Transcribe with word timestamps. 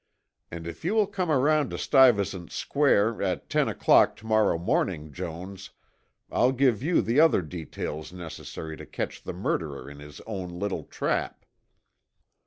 And 0.49 0.65
if 0.65 0.83
you 0.83 0.95
will 0.95 1.05
come 1.05 1.29
around 1.29 1.69
to 1.69 1.77
Stuyvesant 1.77 2.51
Square 2.51 3.21
at 3.21 3.51
ten 3.51 3.67
o'clock 3.69 4.15
to 4.15 4.25
morrow 4.25 4.57
morning, 4.57 5.13
Jones, 5.13 5.69
I'll 6.31 6.53
give 6.53 6.81
you 6.81 7.03
the 7.03 7.19
other 7.19 7.43
details 7.43 8.11
necessary 8.11 8.75
to 8.77 8.85
catch 8.87 9.21
the 9.21 9.33
murderer 9.33 9.87
in 9.91 9.99
his 9.99 10.19
own 10.21 10.49
little 10.57 10.85
trap." 10.85 11.45